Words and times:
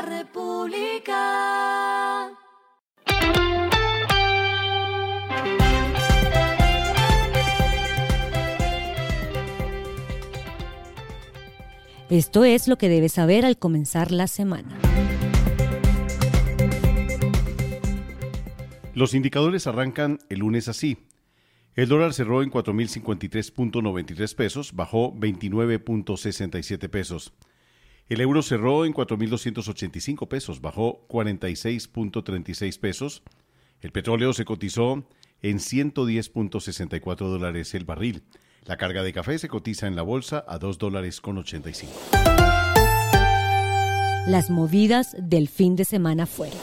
la 0.00 0.18
República. 0.18 1.20
Esto 12.08 12.44
es 12.44 12.66
lo 12.66 12.76
que 12.76 12.88
debes 12.88 13.12
saber 13.12 13.44
al 13.44 13.58
comenzar 13.58 14.10
la 14.10 14.26
semana. 14.26 14.76
Los 18.94 19.14
indicadores 19.14 19.66
arrancan 19.66 20.18
el 20.28 20.40
lunes 20.40 20.66
así. 20.68 20.98
El 21.76 21.88
dólar 21.88 22.12
cerró 22.12 22.42
en 22.42 22.50
4.053.93 22.50 24.34
pesos, 24.34 24.72
bajó 24.74 25.14
29.67 25.14 26.90
pesos. 26.90 27.32
El 28.10 28.20
euro 28.20 28.42
cerró 28.42 28.84
en 28.84 28.92
4.285 28.92 30.26
pesos, 30.26 30.60
bajó 30.60 31.06
46.36 31.06 32.80
pesos. 32.80 33.22
El 33.82 33.92
petróleo 33.92 34.32
se 34.32 34.44
cotizó 34.44 35.04
en 35.42 35.58
110.64 35.58 37.16
dólares 37.16 37.72
el 37.72 37.84
barril. 37.84 38.24
La 38.64 38.76
carga 38.76 39.04
de 39.04 39.12
café 39.12 39.38
se 39.38 39.46
cotiza 39.46 39.86
en 39.86 39.94
la 39.94 40.02
bolsa 40.02 40.44
a 40.48 40.58
2 40.58 40.78
dólares 40.78 41.20
con 41.20 41.38
85. 41.38 41.92
Las 44.26 44.50
movidas 44.50 45.14
del 45.16 45.46
fin 45.46 45.76
de 45.76 45.84
semana 45.84 46.26
fueron. 46.26 46.58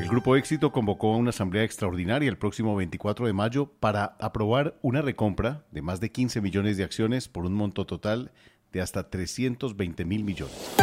El 0.00 0.08
Grupo 0.08 0.36
Éxito 0.36 0.70
convocó 0.70 1.14
a 1.14 1.16
una 1.16 1.30
asamblea 1.30 1.64
extraordinaria 1.64 2.28
el 2.28 2.38
próximo 2.38 2.76
24 2.76 3.26
de 3.26 3.32
mayo 3.32 3.72
para 3.80 4.04
aprobar 4.20 4.78
una 4.82 5.02
recompra 5.02 5.64
de 5.72 5.82
más 5.82 5.98
de 5.98 6.12
15 6.12 6.40
millones 6.40 6.76
de 6.76 6.84
acciones 6.84 7.28
por 7.28 7.44
un 7.44 7.54
monto 7.54 7.86
total 7.86 8.30
de 8.72 8.80
hasta 8.80 9.08
320 9.10 10.04
mil 10.04 10.24
millones. 10.24 10.76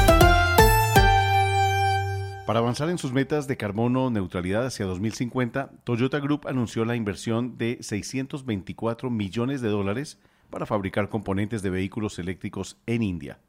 Para 2.47 2.59
avanzar 2.59 2.89
en 2.89 2.97
sus 2.97 3.11
metas 3.11 3.45
de 3.47 3.57
carbono 3.57 4.09
neutralidad 4.09 4.65
hacia 4.65 4.85
2050, 4.85 5.71
Toyota 5.83 6.19
Group 6.19 6.47
anunció 6.47 6.85
la 6.85 6.95
inversión 6.95 7.57
de 7.57 7.77
624 7.81 9.09
millones 9.09 9.59
de 9.59 9.67
dólares 9.67 10.17
para 10.49 10.65
fabricar 10.65 11.09
componentes 11.09 11.61
de 11.61 11.69
vehículos 11.69 12.19
eléctricos 12.19 12.77
en 12.85 13.03
India. 13.03 13.41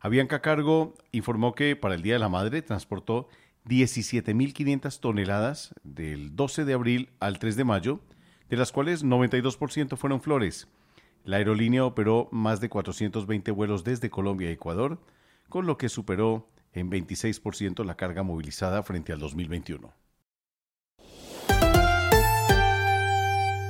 Avianca 0.00 0.40
Cargo 0.40 0.94
informó 1.12 1.54
que 1.54 1.76
para 1.76 1.94
el 1.94 2.02
Día 2.02 2.14
de 2.14 2.18
la 2.18 2.28
Madre 2.28 2.62
transportó 2.62 3.28
17.500 3.66 4.98
toneladas 5.00 5.74
del 5.84 6.34
12 6.34 6.64
de 6.64 6.72
abril 6.74 7.10
al 7.20 7.38
3 7.38 7.56
de 7.56 7.64
mayo, 7.64 8.00
de 8.48 8.56
las 8.56 8.72
cuales 8.72 9.04
92% 9.04 9.96
fueron 9.96 10.20
flores. 10.20 10.68
La 11.28 11.36
aerolínea 11.36 11.84
operó 11.84 12.30
más 12.32 12.58
de 12.62 12.70
420 12.70 13.50
vuelos 13.50 13.84
desde 13.84 14.08
Colombia 14.08 14.48
a 14.48 14.52
Ecuador, 14.52 14.98
con 15.50 15.66
lo 15.66 15.76
que 15.76 15.90
superó 15.90 16.48
en 16.72 16.90
26% 16.90 17.84
la 17.84 17.98
carga 17.98 18.22
movilizada 18.22 18.82
frente 18.82 19.12
al 19.12 19.18
2021. 19.18 19.92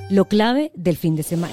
Lo 0.09 0.25
clave 0.27 0.71
del 0.77 0.97
fin 0.97 1.17
de 1.17 1.25
semana. 1.25 1.53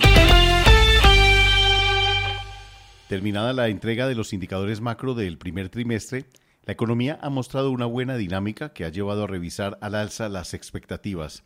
Terminada 3.09 3.53
la 3.53 3.69
entrega 3.69 4.07
de 4.07 4.13
los 4.13 4.31
indicadores 4.31 4.81
macro 4.81 5.15
del 5.15 5.39
primer 5.39 5.69
trimestre, 5.69 6.25
la 6.65 6.73
economía 6.73 7.17
ha 7.23 7.31
mostrado 7.31 7.71
una 7.71 7.87
buena 7.87 8.15
dinámica 8.15 8.73
que 8.73 8.85
ha 8.85 8.89
llevado 8.89 9.23
a 9.23 9.27
revisar 9.27 9.79
al 9.81 9.95
alza 9.95 10.29
las 10.29 10.53
expectativas. 10.53 11.43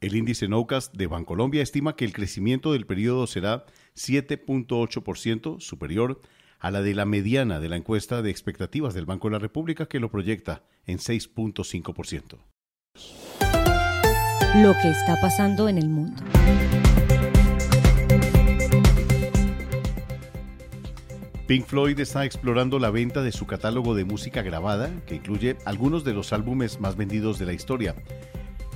El 0.00 0.16
índice 0.16 0.48
NOCAS 0.48 0.92
de 0.94 1.06
Bancolombia 1.06 1.62
estima 1.62 1.96
que 1.96 2.06
el 2.06 2.14
crecimiento 2.14 2.72
del 2.72 2.86
periodo 2.86 3.26
será 3.26 3.66
7.8% 3.96 5.60
superior 5.60 6.20
a 6.58 6.70
la 6.70 6.82
de 6.82 6.94
la 6.94 7.06
mediana 7.06 7.60
de 7.60 7.68
la 7.68 7.76
encuesta 7.76 8.22
de 8.22 8.30
expectativas 8.30 8.94
del 8.94 9.06
Banco 9.06 9.28
de 9.28 9.32
la 9.32 9.38
República 9.38 9.86
que 9.86 10.00
lo 10.00 10.10
proyecta 10.10 10.62
en 10.86 10.98
6.5%. 10.98 12.38
Lo 14.56 14.72
que 14.74 14.90
está 14.90 15.16
pasando 15.20 15.68
en 15.68 15.78
el 15.78 15.88
mundo. 15.88 16.22
Pink 21.50 21.66
Floyd 21.66 21.98
está 21.98 22.24
explorando 22.24 22.78
la 22.78 22.90
venta 22.90 23.22
de 23.22 23.32
su 23.32 23.44
catálogo 23.44 23.96
de 23.96 24.04
música 24.04 24.40
grabada, 24.42 24.88
que 25.06 25.16
incluye 25.16 25.56
algunos 25.64 26.04
de 26.04 26.14
los 26.14 26.32
álbumes 26.32 26.78
más 26.78 26.96
vendidos 26.96 27.40
de 27.40 27.46
la 27.46 27.52
historia. 27.52 27.96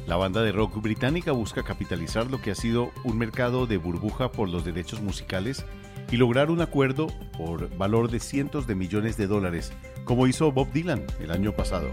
La 0.06 0.16
banda 0.16 0.42
de 0.42 0.52
rock 0.52 0.80
británica 0.80 1.32
busca 1.32 1.62
capitalizar 1.62 2.30
lo 2.30 2.40
que 2.40 2.50
ha 2.50 2.54
sido 2.54 2.92
un 3.04 3.18
mercado 3.18 3.66
de 3.66 3.78
burbuja 3.78 4.30
por 4.30 4.48
los 4.48 4.64
derechos 4.64 5.00
musicales 5.00 5.64
y 6.10 6.16
lograr 6.16 6.50
un 6.50 6.60
acuerdo 6.60 7.06
por 7.36 7.74
valor 7.76 8.10
de 8.10 8.20
cientos 8.20 8.66
de 8.66 8.74
millones 8.74 9.16
de 9.16 9.26
dólares, 9.26 9.72
como 10.04 10.26
hizo 10.26 10.52
Bob 10.52 10.70
Dylan 10.72 11.04
el 11.20 11.30
año 11.30 11.52
pasado. 11.52 11.90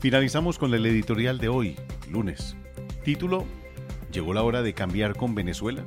Finalizamos 0.00 0.58
con 0.58 0.74
el 0.74 0.86
editorial 0.86 1.38
de 1.38 1.48
hoy, 1.48 1.76
lunes. 2.10 2.56
Título, 3.04 3.46
¿Llegó 4.12 4.32
la 4.32 4.42
hora 4.42 4.62
de 4.62 4.72
cambiar 4.72 5.14
con 5.14 5.34
Venezuela? 5.34 5.84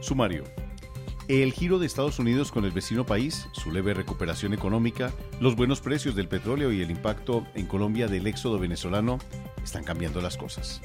Sumario. 0.00 0.44
El 1.28 1.52
giro 1.52 1.80
de 1.80 1.86
Estados 1.86 2.20
Unidos 2.20 2.52
con 2.52 2.64
el 2.64 2.70
vecino 2.70 3.04
país, 3.04 3.48
su 3.50 3.72
leve 3.72 3.94
recuperación 3.94 4.54
económica, 4.54 5.12
los 5.40 5.56
buenos 5.56 5.80
precios 5.80 6.14
del 6.14 6.28
petróleo 6.28 6.70
y 6.70 6.82
el 6.82 6.90
impacto 6.92 7.44
en 7.56 7.66
Colombia 7.66 8.06
del 8.06 8.28
éxodo 8.28 8.60
venezolano 8.60 9.18
están 9.64 9.82
cambiando 9.82 10.20
las 10.20 10.36
cosas. 10.36 10.82